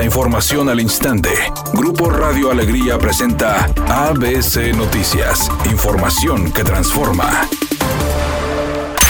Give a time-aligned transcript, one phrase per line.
[0.00, 1.28] La información al instante.
[1.74, 5.50] Grupo Radio Alegría presenta ABC Noticias.
[5.70, 7.46] Información que transforma.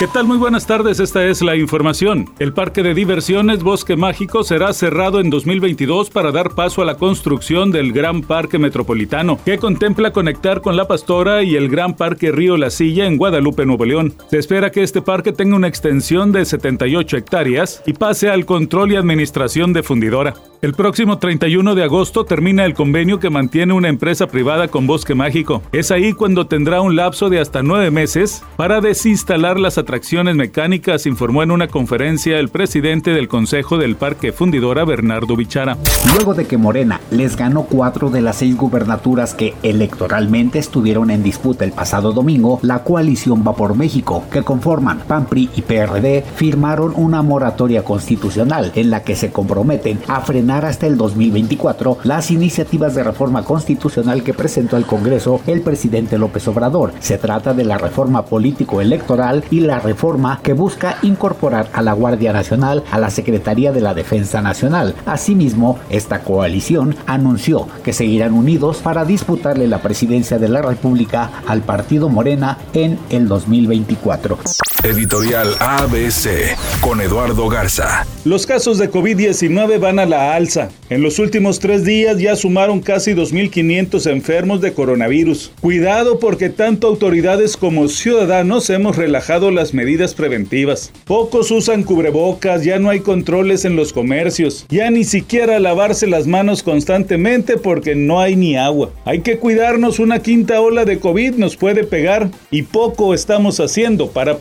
[0.00, 0.26] ¿Qué tal?
[0.26, 2.28] Muy buenas tardes, esta es la información.
[2.40, 6.96] El parque de diversiones Bosque Mágico será cerrado en 2022 para dar paso a la
[6.96, 12.32] construcción del Gran Parque Metropolitano, que contempla conectar con La Pastora y el Gran Parque
[12.32, 14.14] Río La Silla en Guadalupe, Nuevo León.
[14.28, 18.90] Se espera que este parque tenga una extensión de 78 hectáreas y pase al control
[18.90, 20.34] y administración de fundidora.
[20.62, 25.14] El próximo 31 de agosto termina el convenio que mantiene una empresa privada con Bosque
[25.14, 25.62] Mágico.
[25.72, 31.06] Es ahí cuando tendrá un lapso de hasta nueve meses para desinstalar las atracciones mecánicas,
[31.06, 35.78] informó en una conferencia el presidente del Consejo del Parque Fundidora, Bernardo Bichara.
[36.12, 41.22] Luego de que Morena les ganó cuatro de las seis gubernaturas que electoralmente estuvieron en
[41.22, 46.22] disputa el pasado domingo, la coalición Va por México, que conforman PAN, PRI y PRD,
[46.36, 52.30] firmaron una moratoria constitucional en la que se comprometen a frenar hasta el 2024 las
[52.30, 56.92] iniciativas de reforma constitucional que presentó al Congreso el presidente López Obrador.
[56.98, 62.32] Se trata de la reforma político-electoral y la reforma que busca incorporar a la Guardia
[62.32, 64.94] Nacional a la Secretaría de la Defensa Nacional.
[65.06, 71.62] Asimismo, esta coalición anunció que seguirán unidos para disputarle la presidencia de la República al
[71.62, 74.38] partido Morena en el 2024.
[74.82, 78.06] Editorial ABC con Eduardo Garza.
[78.24, 80.70] Los casos de COVID-19 van a la alza.
[80.88, 85.52] En los últimos tres días ya sumaron casi 2.500 enfermos de coronavirus.
[85.60, 90.92] Cuidado porque tanto autoridades como ciudadanos hemos relajado las medidas preventivas.
[91.04, 96.26] Pocos usan cubrebocas, ya no hay controles en los comercios, ya ni siquiera lavarse las
[96.26, 98.90] manos constantemente porque no hay ni agua.
[99.04, 104.10] Hay que cuidarnos, una quinta ola de COVID nos puede pegar y poco estamos haciendo
[104.10, 104.38] para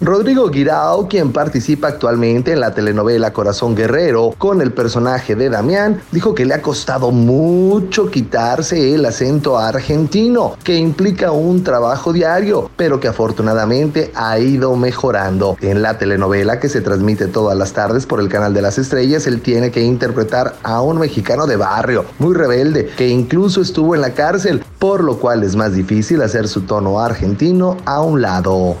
[0.00, 6.00] Rodrigo Guirao, quien participa actualmente en la telenovela Corazón Guerrero con el personaje de Damián,
[6.10, 12.68] dijo que le ha costado mucho quitarse el acento argentino, que implica un trabajo diario,
[12.76, 15.56] pero que afortunadamente ha ido mejorando.
[15.60, 19.28] En la telenovela que se transmite todas las tardes por el canal de las estrellas,
[19.28, 24.00] él tiene que interpretar a un mexicano de barrio, muy rebelde, que incluso estuvo en
[24.00, 28.78] la cárcel, por lo cual es más difícil hacer su tono argentino a un lado.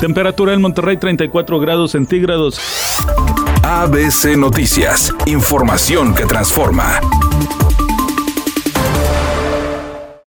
[0.00, 2.60] Temperatura en Monterrey 34 grados centígrados.
[3.64, 7.00] ABC Noticias, información que transforma.